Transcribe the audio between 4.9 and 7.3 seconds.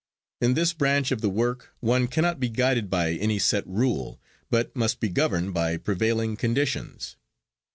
be governed by prevailing conditions.